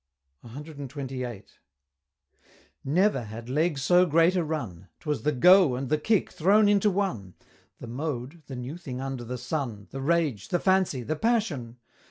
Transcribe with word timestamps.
CXXVIII. 0.43 1.43
Never 2.83 3.25
had 3.25 3.49
Leg 3.49 3.77
so 3.77 4.07
great 4.07 4.35
a 4.35 4.43
run! 4.43 4.87
'Twas 4.99 5.21
the 5.21 5.31
"go" 5.31 5.75
and 5.75 5.89
the 5.89 5.99
"Kick" 5.99 6.31
thrown 6.31 6.67
into 6.67 6.89
one! 6.89 7.35
The 7.79 7.85
mode 7.85 8.41
the 8.47 8.55
new 8.55 8.77
thing 8.77 8.99
under 8.99 9.23
the 9.23 9.37
sun, 9.37 9.89
The 9.91 10.01
rage 10.01 10.47
the 10.47 10.57
fancy 10.59 11.03
the 11.03 11.15
passion! 11.17 11.77